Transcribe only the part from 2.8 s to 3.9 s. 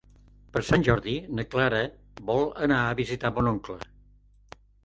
a visitar mon oncle.